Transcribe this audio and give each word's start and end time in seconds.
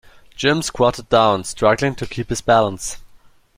Jim 0.35 0.63
squatted 0.63 1.07
down, 1.09 1.43
struggling 1.43 1.93
to 1.93 2.07
keep 2.07 2.29
his 2.29 2.41
balance. 2.41 2.97